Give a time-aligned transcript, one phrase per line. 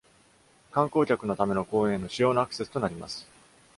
[0.71, 3.27] 観光客のための公園への主要なアクセスとなります。